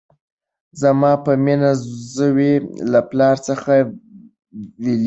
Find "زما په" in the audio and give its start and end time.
0.81-1.31